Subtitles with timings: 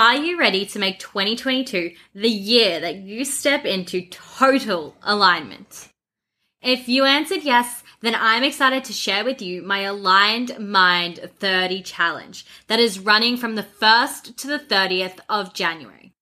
[0.00, 5.90] Are you ready to make 2022 the year that you step into total alignment?
[6.62, 11.82] If you answered yes, then I'm excited to share with you my Aligned Mind 30
[11.82, 16.14] challenge that is running from the 1st to the 30th of January.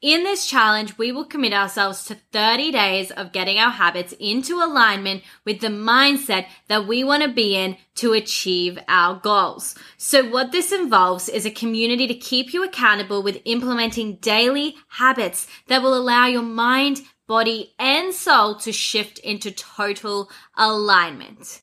[0.00, 4.62] In this challenge, we will commit ourselves to 30 days of getting our habits into
[4.62, 9.74] alignment with the mindset that we want to be in to achieve our goals.
[9.96, 15.48] So what this involves is a community to keep you accountable with implementing daily habits
[15.66, 21.62] that will allow your mind, body, and soul to shift into total alignment.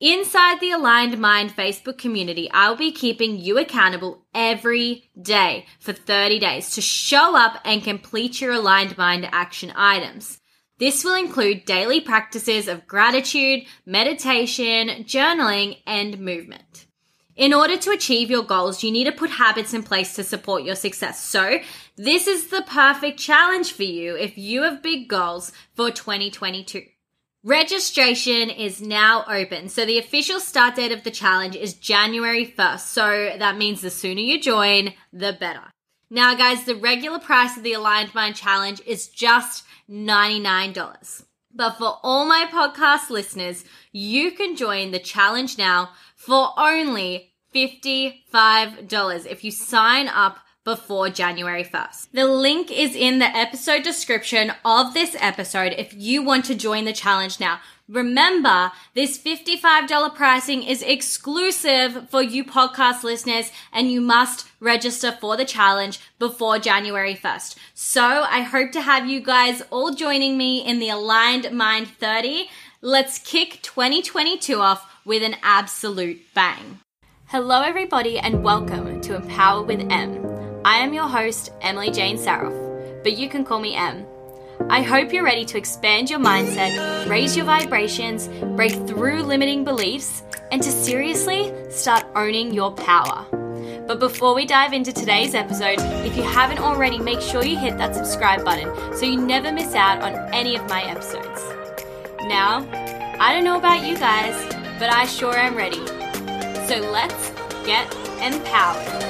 [0.00, 6.38] Inside the Aligned Mind Facebook community, I'll be keeping you accountable every day for 30
[6.38, 10.38] days to show up and complete your Aligned Mind action items.
[10.78, 16.86] This will include daily practices of gratitude, meditation, journaling, and movement.
[17.34, 20.62] In order to achieve your goals, you need to put habits in place to support
[20.62, 21.24] your success.
[21.24, 21.58] So,
[21.96, 26.84] this is the perfect challenge for you if you have big goals for 2022.
[27.48, 29.70] Registration is now open.
[29.70, 32.80] So the official start date of the challenge is January 1st.
[32.80, 35.62] So that means the sooner you join, the better.
[36.10, 41.24] Now, guys, the regular price of the Aligned Mind Challenge is just $99.
[41.54, 49.26] But for all my podcast listeners, you can join the challenge now for only $55
[49.26, 52.08] if you sign up before January 1st.
[52.12, 56.84] The link is in the episode description of this episode if you want to join
[56.84, 57.60] the challenge now.
[57.88, 65.38] Remember, this $55 pricing is exclusive for you podcast listeners and you must register for
[65.38, 67.56] the challenge before January 1st.
[67.72, 72.50] So I hope to have you guys all joining me in the Aligned Mind 30.
[72.82, 76.80] Let's kick 2022 off with an absolute bang.
[77.28, 80.27] Hello, everybody, and welcome to Empower with M
[80.64, 84.06] I am your host, Emily Jane Saroff, but you can call me M.
[84.68, 90.24] I hope you're ready to expand your mindset, raise your vibrations, break through limiting beliefs,
[90.50, 93.24] and to seriously start owning your power.
[93.86, 97.78] But before we dive into today's episode, if you haven't already, make sure you hit
[97.78, 101.42] that subscribe button so you never miss out on any of my episodes.
[102.22, 102.68] Now,
[103.20, 104.34] I don't know about you guys,
[104.78, 105.86] but I sure am ready.
[106.66, 107.30] So let's
[107.64, 109.07] get empowered.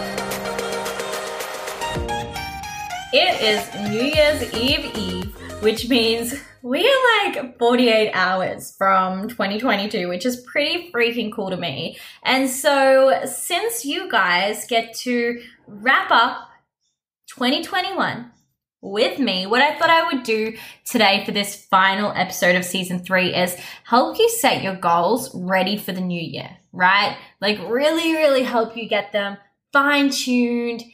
[3.10, 10.10] It is New Year's Eve Eve, which means we are like 48 hours from 2022,
[10.10, 11.98] which is pretty freaking cool to me.
[12.22, 16.50] And so, since you guys get to wrap up
[17.28, 18.30] 2021
[18.82, 22.98] with me, what I thought I would do today for this final episode of season
[22.98, 27.16] three is help you set your goals ready for the new year, right?
[27.40, 29.38] Like, really, really help you get them
[29.72, 30.84] fine tuned,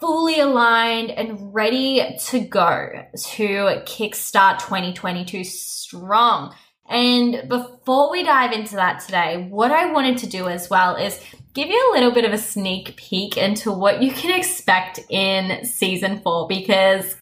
[0.00, 3.44] fully aligned and ready to go to
[3.86, 6.54] kickstart 2022 strong.
[6.88, 11.18] And before we dive into that today, what I wanted to do as well is
[11.54, 15.64] give you a little bit of a sneak peek into what you can expect in
[15.64, 17.16] season four because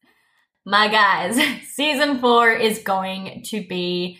[0.64, 1.38] my guys,
[1.72, 4.18] season four is going to be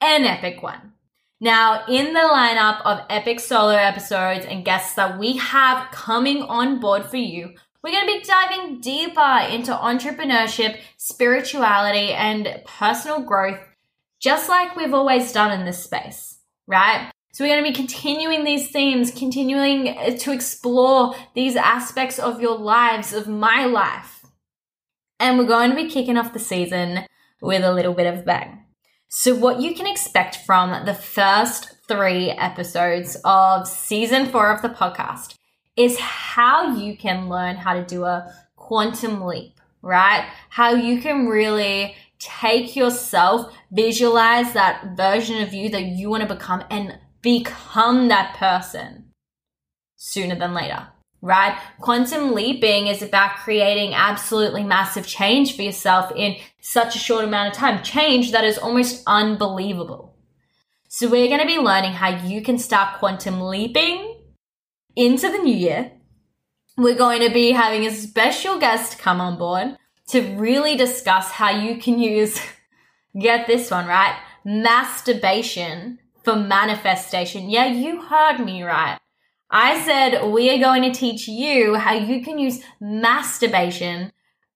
[0.00, 0.92] an epic one.
[1.40, 6.80] Now, in the lineup of epic solo episodes and guests that we have coming on
[6.80, 13.60] board for you, we're going to be diving deeper into entrepreneurship, spirituality, and personal growth,
[14.18, 17.10] just like we've always done in this space, right?
[17.34, 22.40] So, we're going to be continuing these themes, continuing uh, to explore these aspects of
[22.40, 24.24] your lives, of my life.
[25.20, 27.00] And we're going to be kicking off the season
[27.42, 28.64] with a little bit of bang.
[29.08, 34.70] So, what you can expect from the first three episodes of season four of the
[34.70, 35.34] podcast
[35.76, 40.28] is how you can learn how to do a quantum leap, right?
[40.50, 46.34] How you can really take yourself, visualize that version of you that you want to
[46.34, 49.10] become and become that person
[49.96, 50.86] sooner than later,
[51.20, 51.58] right?
[51.80, 57.52] Quantum leaping is about creating absolutely massive change for yourself in such a short amount
[57.52, 60.14] of time, change that is almost unbelievable.
[60.88, 64.13] So we're going to be learning how you can start quantum leaping
[64.96, 65.92] into the new year,
[66.76, 69.76] we're going to be having a special guest come on board
[70.08, 72.40] to really discuss how you can use,
[73.20, 77.50] get this one right, masturbation for manifestation.
[77.50, 78.98] Yeah, you heard me right.
[79.50, 84.12] I said we are going to teach you how you can use masturbation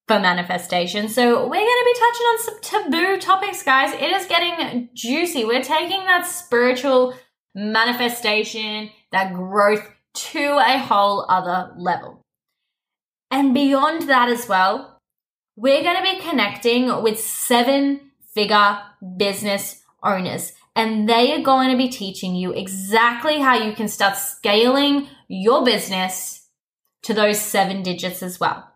[0.09, 1.09] for manifestation.
[1.09, 3.93] So we're going to be touching on some taboo topics, guys.
[3.93, 5.45] It is getting juicy.
[5.45, 7.15] We're taking that spiritual
[7.55, 12.23] manifestation, that growth to a whole other level.
[13.31, 15.01] And beyond that as well,
[15.57, 18.79] we're going to be connecting with seven figure
[19.17, 24.17] business owners and they are going to be teaching you exactly how you can start
[24.17, 26.47] scaling your business
[27.03, 28.71] to those seven digits as well.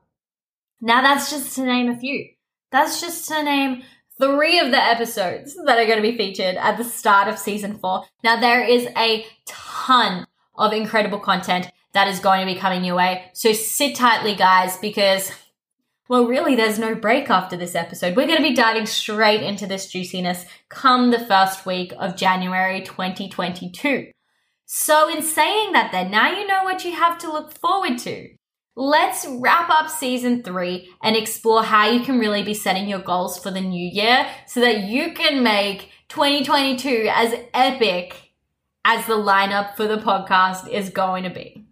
[0.81, 2.31] Now, that's just to name a few.
[2.73, 3.85] That's just to name
[4.21, 7.79] three of the episodes that are going to be featured at the start of season
[7.79, 8.05] four.
[8.25, 12.97] Now, there is a ton of incredible content that is going to be coming your
[12.97, 13.25] way.
[13.33, 15.31] So sit tightly, guys, because
[16.09, 18.17] well, really, there's no break after this episode.
[18.17, 22.83] We're going to be diving straight into this juiciness come the first week of January
[22.83, 24.11] 2022.
[24.67, 28.29] So, in saying that, then, now you know what you have to look forward to.
[28.75, 33.39] Let's wrap up season three and explore how you can really be setting your goals
[33.39, 38.32] for the new year so that you can make 2022 as epic
[38.85, 41.67] as the lineup for the podcast is going to be.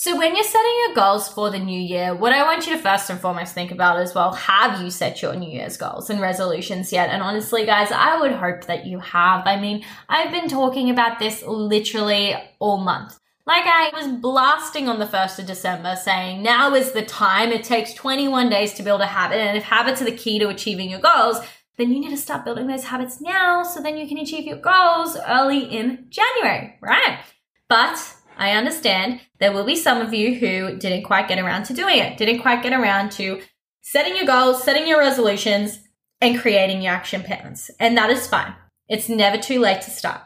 [0.00, 2.80] So when you're setting your goals for the new year, what I want you to
[2.80, 6.20] first and foremost think about is well, have you set your new year's goals and
[6.20, 7.10] resolutions yet?
[7.10, 9.44] And honestly, guys, I would hope that you have.
[9.44, 13.18] I mean, I've been talking about this literally all month.
[13.44, 17.50] Like I was blasting on the 1st of December saying now is the time.
[17.50, 19.38] It takes 21 days to build a habit.
[19.38, 21.38] And if habits are the key to achieving your goals,
[21.78, 24.58] then you need to start building those habits now so then you can achieve your
[24.58, 27.20] goals early in January, right?
[27.68, 31.74] But I understand there will be some of you who didn't quite get around to
[31.74, 33.40] doing it, didn't quite get around to
[33.82, 35.80] setting your goals, setting your resolutions,
[36.20, 37.70] and creating your action plans.
[37.78, 38.54] And that is fine.
[38.88, 40.22] It's never too late to start.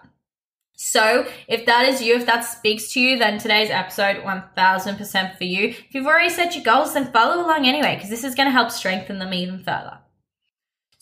[0.75, 5.45] So, if that is you, if that speaks to you, then today's episode 1000% for
[5.45, 5.69] you.
[5.69, 8.53] If you've already set your goals, then follow along anyway, because this is going to
[8.53, 9.99] help strengthen them even further.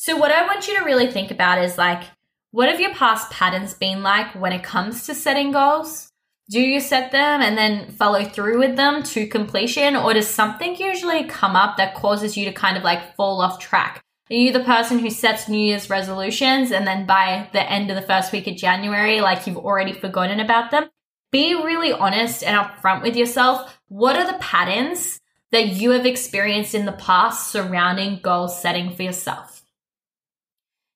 [0.02, 2.04] So, what I want you to really think about is like,
[2.52, 6.10] what have your past patterns been like when it comes to setting goals?
[6.50, 10.74] do you set them and then follow through with them to completion or does something
[10.74, 14.02] usually come up that causes you to kind of like fall off track?
[14.30, 17.94] Are you the person who sets new year's resolutions and then by the end of
[17.94, 20.90] the first week of january like you've already forgotten about them?
[21.30, 23.80] Be really honest and upfront with yourself.
[23.86, 25.20] What are the patterns
[25.52, 29.59] that you have experienced in the past surrounding goal setting for yourself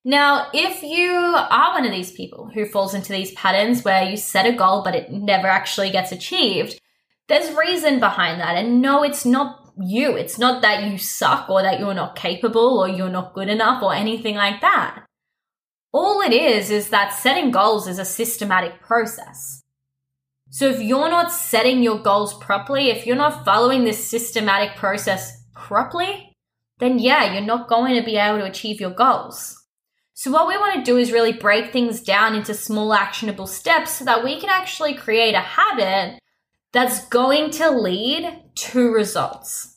[0.06, 4.18] now, if you are one of these people who falls into these patterns where you
[4.18, 6.78] set a goal but it never actually gets achieved,
[7.28, 8.56] there's reason behind that.
[8.56, 10.14] And no, it's not you.
[10.14, 13.82] It's not that you suck or that you're not capable or you're not good enough
[13.82, 15.06] or anything like that.
[15.90, 19.62] All it is is that setting goals is a systematic process.
[20.50, 25.44] So if you're not setting your goals properly, if you're not following this systematic process
[25.54, 26.36] properly,
[26.78, 29.63] then yeah, you're not going to be able to achieve your goals.
[30.16, 33.94] So, what we want to do is really break things down into small actionable steps
[33.94, 36.20] so that we can actually create a habit
[36.72, 39.76] that's going to lead to results.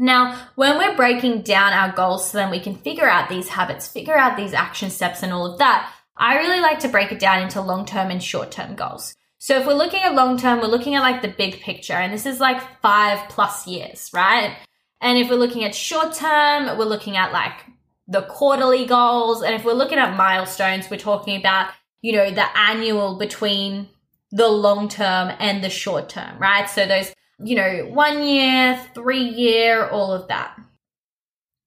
[0.00, 3.86] Now, when we're breaking down our goals so then we can figure out these habits,
[3.86, 7.20] figure out these action steps, and all of that, I really like to break it
[7.20, 9.14] down into long term and short term goals.
[9.38, 12.12] So, if we're looking at long term, we're looking at like the big picture, and
[12.12, 14.56] this is like five plus years, right?
[15.00, 17.64] And if we're looking at short term, we're looking at like
[18.10, 19.42] the quarterly goals.
[19.42, 21.70] And if we're looking at milestones, we're talking about,
[22.02, 23.88] you know, the annual between
[24.32, 26.68] the long term and the short term, right?
[26.68, 30.58] So those, you know, one year, three year, all of that.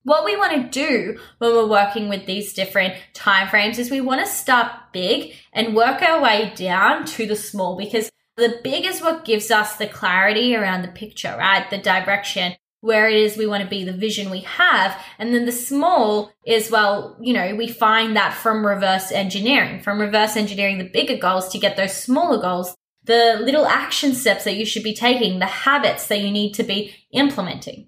[0.03, 4.19] What we want to do when we're working with these different timeframes is we want
[4.19, 9.01] to start big and work our way down to the small because the big is
[9.01, 11.69] what gives us the clarity around the picture, right?
[11.69, 15.01] The direction where it is we want to be, the vision we have.
[15.17, 20.01] And then the small is, well, you know, we find that from reverse engineering, from
[20.01, 22.75] reverse engineering the bigger goals to get those smaller goals,
[23.05, 26.63] the little action steps that you should be taking, the habits that you need to
[26.63, 27.87] be implementing.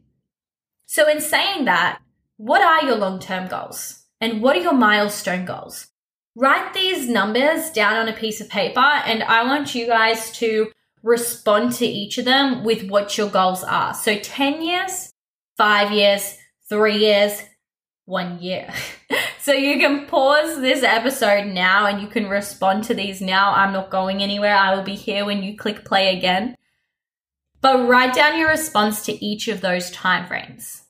[0.85, 1.99] So in saying that,
[2.37, 4.05] what are your long term goals?
[4.21, 5.87] And what are your milestone goals?
[6.37, 10.71] Write these numbers down on a piece of paper, and I want you guys to
[11.05, 13.93] respond to each of them with what your goals are.
[13.93, 15.13] So 10 years,
[15.55, 16.35] five years,
[16.67, 17.43] three years,
[18.05, 18.73] one year.
[19.39, 23.53] so you can pause this episode now and you can respond to these now.
[23.53, 24.55] I'm not going anywhere.
[24.55, 26.55] I will be here when you click play again.
[27.61, 30.81] But write down your response to each of those timeframes.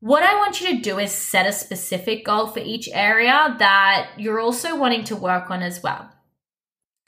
[0.00, 4.10] What I want you to do is set a specific goal for each area that
[4.18, 6.10] you're also wanting to work on as well.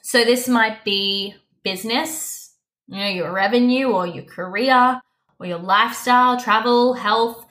[0.02, 2.54] So this might be business,
[2.86, 5.00] you know, your revenue or your career
[5.38, 7.46] or your lifestyle, travel, health,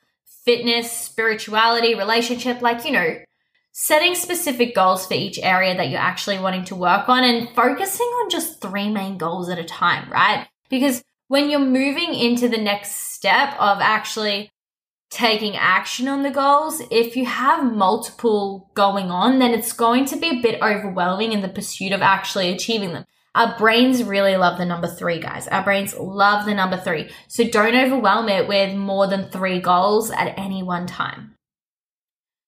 [0.45, 3.17] fitness, spirituality, relationship, like, you know,
[3.71, 8.05] setting specific goals for each area that you're actually wanting to work on and focusing
[8.05, 10.47] on just three main goals at a time, right?
[10.69, 14.51] Because when you're moving into the next step of actually
[15.09, 20.17] taking action on the goals, if you have multiple going on, then it's going to
[20.17, 23.05] be a bit overwhelming in the pursuit of actually achieving them.
[23.33, 25.47] Our brains really love the number three, guys.
[25.47, 27.09] Our brains love the number three.
[27.27, 31.35] So don't overwhelm it with more than three goals at any one time.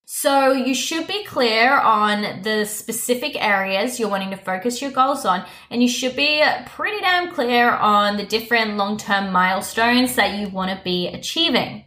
[0.06, 5.26] So you should be clear on the specific areas you're wanting to focus your goals
[5.26, 10.50] on, and you should be pretty damn clear on the different long-term milestones that you
[10.50, 11.86] want to be achieving.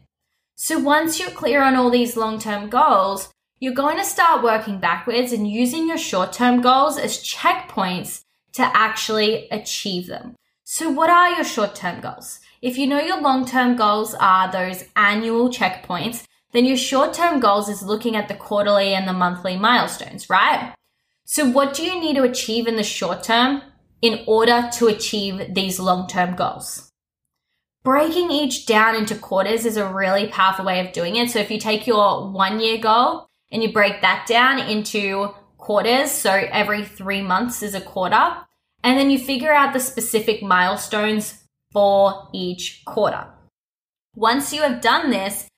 [0.56, 3.28] So once you're clear on all these long-term goals,
[3.60, 8.22] you're going to start working backwards and using your short-term goals as checkpoints
[8.56, 10.34] to actually achieve them.
[10.64, 12.40] So what are your short-term goals?
[12.60, 17.82] If you know your long-term goals are those annual checkpoints, then your short-term goals is
[17.82, 20.74] looking at the quarterly and the monthly milestones, right?
[21.24, 23.62] So what do you need to achieve in the short term
[24.02, 26.90] in order to achieve these long-term goals?
[27.84, 31.30] Breaking each down into quarters is a really powerful way of doing it.
[31.30, 36.10] So if you take your one year goal and you break that down into quarters,
[36.10, 38.45] so every three months is a quarter,
[38.86, 43.26] and then you figure out the specific milestones for each quarter.
[44.14, 45.48] Once you have done this,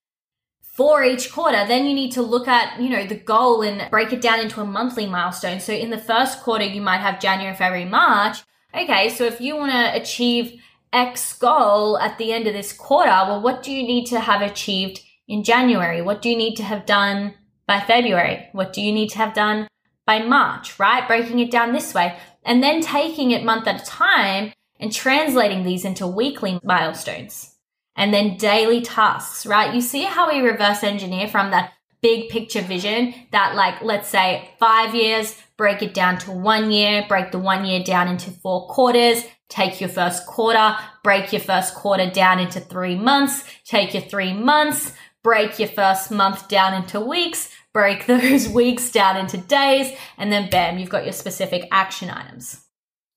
[0.62, 4.12] for each quarter, then you need to look at, you know, the goal and break
[4.12, 5.58] it down into a monthly milestone.
[5.58, 8.38] So in the first quarter, you might have January, February, March.
[8.72, 13.10] Okay, so if you want to achieve X goal at the end of this quarter,
[13.10, 16.00] well, what do you need to have achieved in January?
[16.00, 17.34] What do you need to have done
[17.66, 18.48] by February?
[18.52, 19.66] What do you need to have done
[20.06, 21.06] by March, right?
[21.06, 25.64] Breaking it down this way and then taking it month at a time and translating
[25.64, 27.54] these into weekly milestones
[27.96, 29.74] and then daily tasks, right?
[29.74, 34.50] You see how we reverse engineer from that big picture vision that like, let's say
[34.58, 38.68] five years, break it down to one year, break the one year down into four
[38.68, 44.02] quarters, take your first quarter, break your first quarter down into three months, take your
[44.02, 44.92] three months,
[45.24, 50.50] break your first month down into weeks, break those weeks down into days, and then
[50.50, 52.64] bam, you've got your specific action items.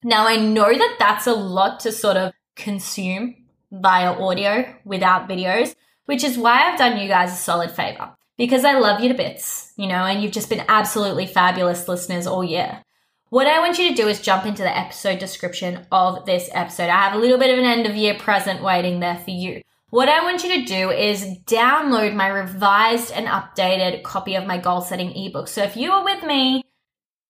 [0.04, 3.34] Now I know that that's a lot to sort of consume
[3.72, 8.64] via audio without videos, which is why I've done you guys a solid favor because
[8.64, 12.44] I love you to bits, you know, and you've just been absolutely fabulous listeners all
[12.44, 12.82] year.
[13.30, 16.88] What I want you to do is jump into the episode description of this episode.
[16.88, 19.62] I have a little bit of an end of year present waiting there for you.
[19.92, 24.56] What I want you to do is download my revised and updated copy of my
[24.56, 25.48] goal setting ebook.
[25.48, 26.64] So if you were with me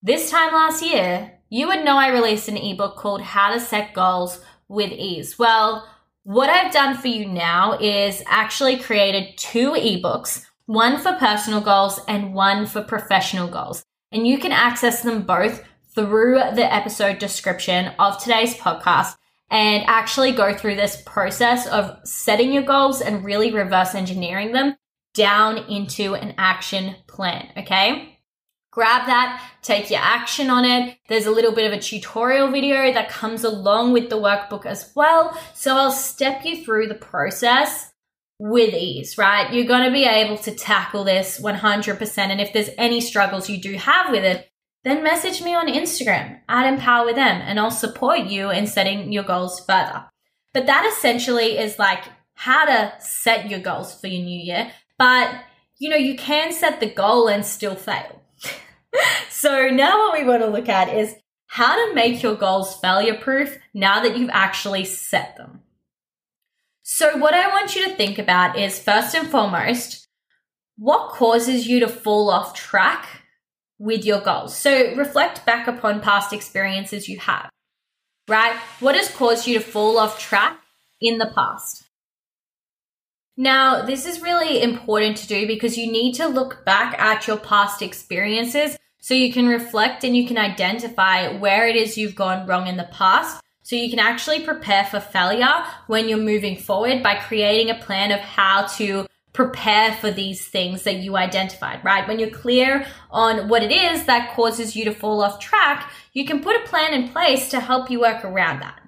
[0.01, 3.93] this time last year, you would know I released an ebook called How to Set
[3.95, 4.39] Goals
[4.69, 5.41] with Ease.
[5.41, 5.89] Well,
[6.23, 11.99] what I've done for you now is actually created two ebooks, one for personal goals
[12.07, 13.83] and one for professional goals.
[14.13, 15.65] And you can access them both
[15.97, 19.17] through the episode description of today's podcast
[19.53, 24.75] and actually go through this process of setting your goals and really reverse engineering them
[25.15, 27.49] down into an action plan.
[27.57, 28.13] Okay
[28.73, 30.97] grab that, take your action on it.
[31.07, 34.91] There's a little bit of a tutorial video that comes along with the workbook as
[34.97, 35.39] well.
[35.55, 37.93] So I'll step you through the process
[38.39, 39.53] with ease, right?
[39.53, 42.19] You're going to be able to tackle this 100%.
[42.19, 44.49] And if there's any struggles you do have with it,
[44.85, 49.13] then message me on Instagram at Empower with M and I'll support you in setting
[49.13, 50.07] your goals further.
[50.53, 54.73] But that essentially is like how to set your goals for your new year.
[54.99, 55.35] But
[55.79, 58.23] you know, you can set the goal and still fail
[59.29, 61.15] so now what we want to look at is
[61.47, 65.61] how to make your goals failure proof now that you've actually set them.
[66.83, 70.07] So what I want you to think about is first and foremost,
[70.77, 73.22] what causes you to fall off track
[73.79, 74.57] with your goals?
[74.57, 77.51] So reflect back upon past experiences you have,
[78.29, 78.57] right?
[78.81, 80.59] What has caused you to fall off track
[81.01, 81.85] in the past?
[83.37, 87.39] Now, this is really important to do because you need to look back at your
[87.39, 92.47] past experiences so you can reflect and you can identify where it is you've gone
[92.47, 93.43] wrong in the past.
[93.63, 98.13] So you can actually prepare for failure when you're moving forward by creating a plan
[98.13, 102.07] of how to prepare for these things that you identified, right?
[102.07, 106.27] When you're clear on what it is that causes you to fall off track, you
[106.27, 108.81] can put a plan in place to help you work around that.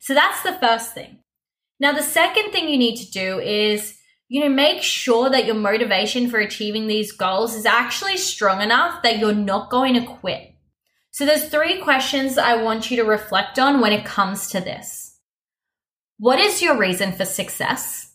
[0.00, 1.18] So that's the first thing.
[1.80, 3.96] Now, the second thing you need to do is,
[4.28, 9.02] you know, make sure that your motivation for achieving these goals is actually strong enough
[9.02, 10.54] that you're not going to quit.
[11.12, 15.18] So there's three questions I want you to reflect on when it comes to this.
[16.18, 18.07] What is your reason for success?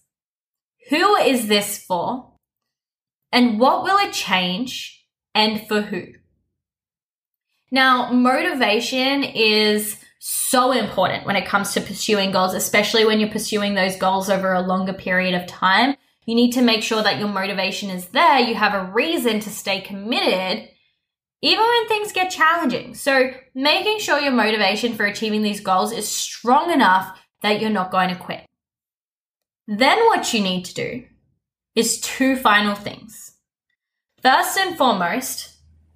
[0.90, 2.32] Who is this for?
[3.32, 6.14] And what will it change and for who?
[7.72, 13.74] Now, motivation is so important when it comes to pursuing goals, especially when you're pursuing
[13.74, 15.96] those goals over a longer period of time.
[16.26, 18.40] You need to make sure that your motivation is there.
[18.40, 20.70] You have a reason to stay committed,
[21.42, 22.94] even when things get challenging.
[22.94, 27.92] So, making sure your motivation for achieving these goals is strong enough that you're not
[27.92, 28.46] going to quit.
[29.68, 31.06] Then, what you need to do
[31.76, 33.34] is two final things.
[34.22, 35.54] First and foremost,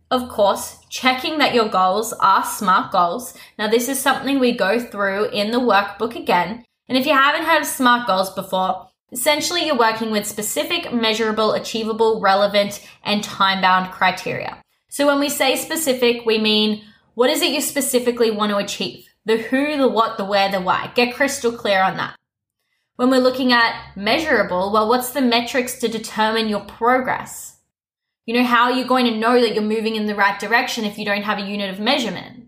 [0.10, 3.34] of course, checking that your goals are SMART goals.
[3.58, 6.64] Now, this is something we go through in the workbook again.
[6.88, 11.54] And if you haven't heard of SMART goals before, essentially you're working with specific, measurable,
[11.54, 14.62] achievable, relevant, and time bound criteria.
[14.90, 16.84] So when we say specific, we mean
[17.16, 19.08] what is it you specifically want to achieve?
[19.26, 20.92] The who, the what, the where, the why.
[20.96, 22.17] Get crystal clear on that.
[22.98, 27.58] When we're looking at measurable, well, what's the metrics to determine your progress?
[28.26, 30.84] You know, how are you going to know that you're moving in the right direction
[30.84, 32.48] if you don't have a unit of measurement?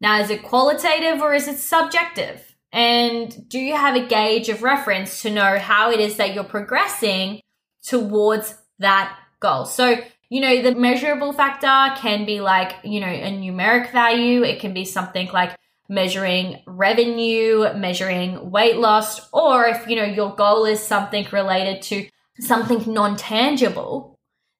[0.00, 2.56] Now, is it qualitative or is it subjective?
[2.72, 6.42] And do you have a gauge of reference to know how it is that you're
[6.44, 7.42] progressing
[7.86, 9.66] towards that goal?
[9.66, 9.96] So,
[10.30, 14.42] you know, the measurable factor can be like, you know, a numeric value.
[14.42, 15.54] It can be something like
[15.90, 22.08] measuring revenue, measuring weight loss, or if, you know, your goal is something related to
[22.38, 24.16] something non tangible,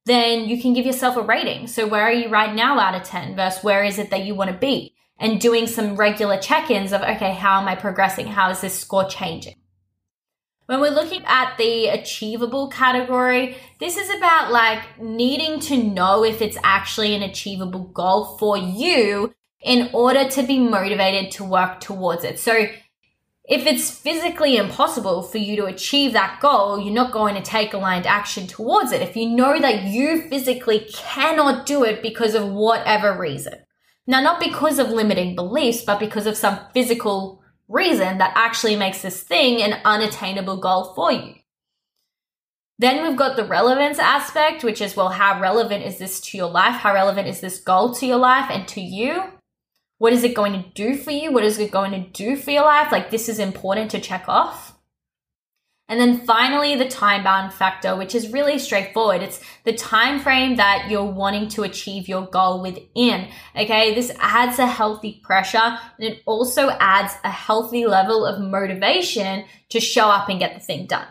[0.07, 1.69] then you can give yourself a rating.
[1.69, 4.35] So where are you right now out of 10 versus where is it that you
[4.35, 4.95] want to be?
[5.19, 8.27] And doing some regular check-ins of, okay, how am I progressing?
[8.27, 9.55] How is this score changing?
[10.67, 16.41] When we're looking at the achievable category, this is about like needing to know if
[16.41, 22.25] it's actually an achievable goal for you in order to be motivated to work towards
[22.25, 22.39] it.
[22.39, 22.67] So
[23.45, 27.75] if it's physically impossible for you to achieve that goal, you're not going to take
[27.75, 29.03] aligned action towards it.
[29.03, 33.55] If you know that you physically cannot do it because of whatever reason.
[34.07, 39.03] Now, not because of limiting beliefs, but because of some physical reason that actually makes
[39.03, 41.35] this thing an unattainable goal for you.
[42.79, 46.49] Then we've got the relevance aspect, which is, well, how relevant is this to your
[46.49, 46.77] life?
[46.77, 49.25] How relevant is this goal to your life and to you?
[50.01, 51.31] What is it going to do for you?
[51.31, 52.91] What is it going to do for your life?
[52.91, 54.79] Like this is important to check off.
[55.89, 59.21] And then finally, the time bound factor, which is really straightforward.
[59.21, 63.29] It's the time frame that you're wanting to achieve your goal within.
[63.55, 63.95] Okay.
[63.95, 69.81] This adds a healthy pressure and it also adds a healthy level of motivation to
[69.81, 71.09] show up and get the thing done.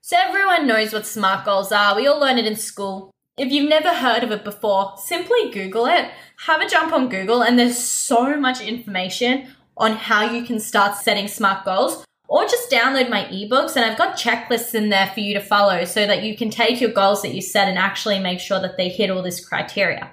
[0.00, 1.94] So everyone knows what SMART goals are.
[1.94, 3.12] We all learn it in school.
[3.36, 6.10] If you've never heard of it before, simply Google it.
[6.46, 10.96] Have a jump on Google, and there's so much information on how you can start
[10.96, 12.04] setting smart goals.
[12.28, 15.84] Or just download my ebooks, and I've got checklists in there for you to follow
[15.84, 18.78] so that you can take your goals that you set and actually make sure that
[18.78, 20.10] they hit all this criteria.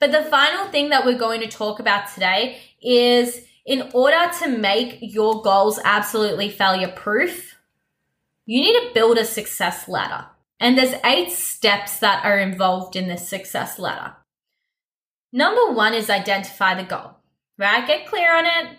[0.00, 4.48] But the final thing that we're going to talk about today is in order to
[4.48, 7.56] make your goals absolutely failure proof,
[8.44, 10.26] you need to build a success ladder.
[10.60, 14.16] And there's eight steps that are involved in this success ladder.
[15.32, 17.16] Number one is identify the goal,
[17.58, 17.86] right?
[17.86, 18.78] Get clear on it.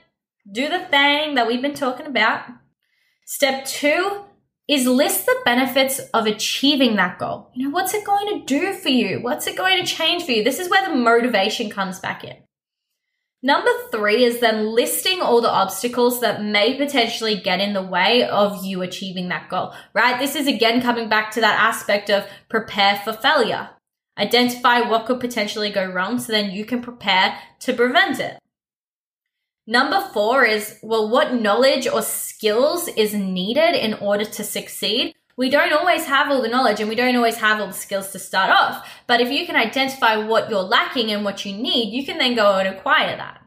[0.52, 2.46] Do the thing that we've been talking about.
[3.26, 4.24] Step two
[4.68, 7.52] is list the benefits of achieving that goal.
[7.54, 9.20] You know, what's it going to do for you?
[9.22, 10.44] What's it going to change for you?
[10.44, 12.38] This is where the motivation comes back in.
[13.46, 18.24] Number three is then listing all the obstacles that may potentially get in the way
[18.24, 20.18] of you achieving that goal, right?
[20.18, 23.70] This is again coming back to that aspect of prepare for failure.
[24.18, 28.40] Identify what could potentially go wrong so then you can prepare to prevent it.
[29.68, 35.14] Number four is, well, what knowledge or skills is needed in order to succeed?
[35.38, 38.12] We don't always have all the knowledge and we don't always have all the skills
[38.12, 38.90] to start off.
[39.06, 42.36] But if you can identify what you're lacking and what you need, you can then
[42.36, 43.42] go and acquire that.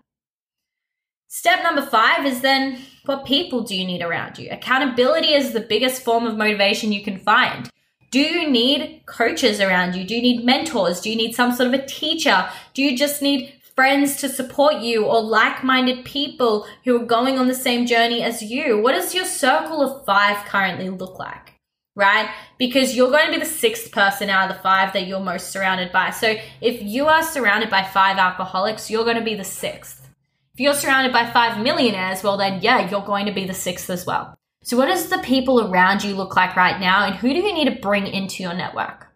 [1.29, 4.51] Step number five is then what people do you need around you?
[4.51, 7.71] Accountability is the biggest form of motivation you can find.
[8.11, 10.05] Do you need coaches around you?
[10.05, 11.01] Do you need mentors?
[11.01, 12.49] Do you need some sort of a teacher?
[12.75, 17.39] Do you just need friends to support you or like minded people who are going
[17.39, 18.79] on the same journey as you?
[18.79, 21.58] What does your circle of five currently look like?
[21.99, 22.31] Right?
[22.59, 25.51] Because you're going to be the sixth person out of the five that you're most
[25.51, 26.11] surrounded by.
[26.11, 30.09] So if you are surrounded by five alcoholics, you're going to be the sixth.
[30.55, 33.91] If you're surrounded by five millionaires, well, then yeah, you're going to be the sixth
[33.91, 34.39] as well.
[34.63, 37.05] So what does the people around you look like right now?
[37.05, 39.09] And who do you need to bring into your network?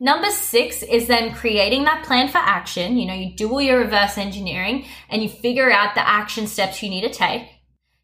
[0.00, 2.96] Number six is then creating that plan for action.
[2.96, 6.82] You know, you do all your reverse engineering and you figure out the action steps
[6.82, 7.42] you need to take.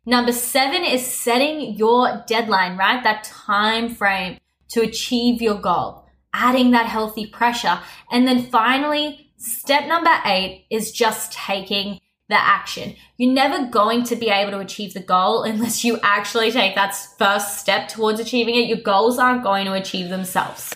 [0.09, 3.03] Number seven is setting your deadline, right?
[3.05, 7.79] That time frame to achieve your goal, adding that healthy pressure.
[8.11, 12.97] And then finally, Step number eight is just taking the action.
[13.17, 16.95] You're never going to be able to achieve the goal unless you actually take that
[17.17, 18.69] first step towards achieving it.
[18.69, 20.75] Your goals aren't going to achieve themselves.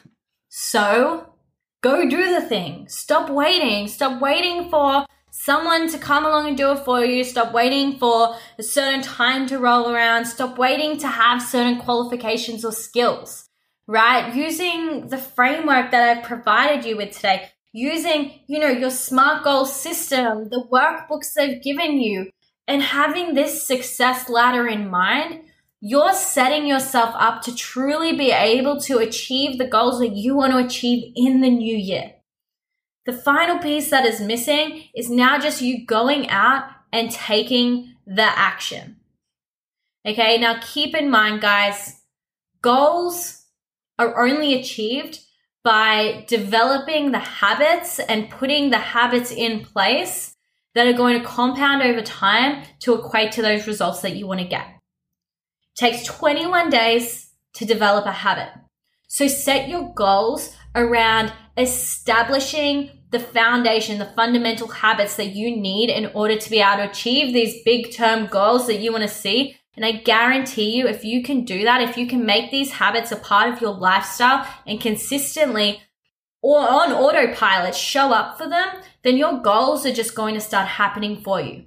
[0.48, 1.34] So
[1.82, 2.86] go do the thing.
[2.88, 3.88] Stop waiting.
[3.88, 7.24] Stop waiting for someone to come along and do it for you.
[7.24, 10.26] Stop waiting for a certain time to roll around.
[10.26, 13.48] Stop waiting to have certain qualifications or skills,
[13.86, 14.34] right?
[14.34, 19.64] Using the framework that I've provided you with today, using, you know, your SMART goal
[19.64, 22.30] system, the workbooks they've given you,
[22.68, 25.40] and having this success ladder in mind,
[25.80, 30.52] you're setting yourself up to truly be able to achieve the goals that you want
[30.52, 32.12] to achieve in the new year.
[33.04, 38.22] The final piece that is missing is now just you going out and taking the
[38.22, 38.96] action.
[40.06, 42.00] Okay, now keep in mind, guys,
[42.60, 43.44] goals
[43.98, 45.20] are only achieved
[45.64, 50.36] by developing the habits and putting the habits in place
[50.74, 54.40] that are going to compound over time to equate to those results that you want
[54.40, 54.66] to get.
[54.66, 58.48] It takes 21 days to develop a habit.
[59.06, 66.06] So set your goals around establishing the foundation, the fundamental habits that you need in
[66.14, 69.56] order to be able to achieve these big term goals that you want to see
[69.74, 73.10] and I guarantee you, if you can do that, if you can make these habits
[73.10, 75.80] a part of your lifestyle and consistently
[76.42, 78.68] or on autopilot show up for them,
[79.02, 81.64] then your goals are just going to start happening for you.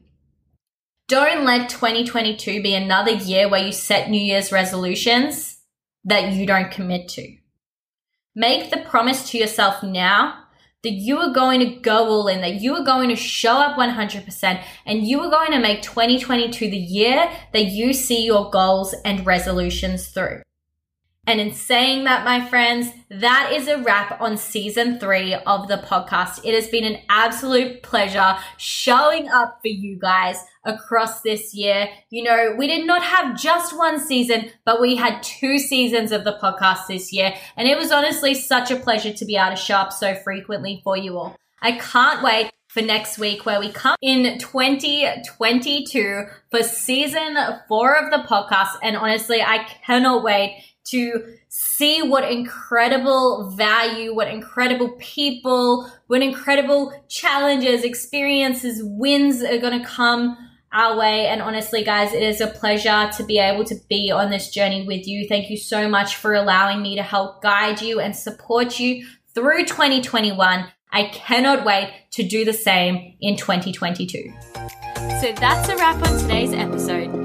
[1.07, 5.57] Don't let 2022 be another year where you set New Year's resolutions
[6.03, 7.37] that you don't commit to.
[8.37, 10.43] Make the promise to yourself now
[10.83, 13.77] that you are going to go all in, that you are going to show up
[13.77, 18.93] 100%, and you are going to make 2022 the year that you see your goals
[19.05, 20.41] and resolutions through.
[21.27, 25.77] And in saying that, my friends, that is a wrap on season three of the
[25.77, 26.41] podcast.
[26.43, 31.89] It has been an absolute pleasure showing up for you guys across this year.
[32.11, 36.25] You know, we did not have just one season, but we had two seasons of
[36.25, 37.33] the podcast this year.
[37.57, 40.81] And it was honestly such a pleasure to be able to show up so frequently
[40.83, 41.35] for you all.
[41.61, 48.11] I can't wait for next week where we come in 2022 for season four of
[48.11, 48.73] the podcast.
[48.83, 56.93] And honestly, I cannot wait to see what incredible value, what incredible people, what incredible
[57.09, 60.37] challenges, experiences, wins are going to come
[60.71, 61.27] our way.
[61.27, 64.85] And honestly, guys, it is a pleasure to be able to be on this journey
[64.85, 65.27] with you.
[65.27, 69.65] Thank you so much for allowing me to help guide you and support you through
[69.65, 70.65] 2021.
[70.91, 74.33] I cannot wait to do the same in 2022.
[75.21, 77.24] So that's a wrap on today's episode.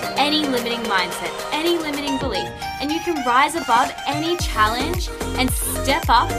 [0.17, 2.49] any limiting mindset, any limiting belief,
[2.81, 6.31] and you can rise above any challenge and step up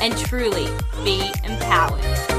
[0.00, 0.66] and truly
[1.04, 2.33] be empowered.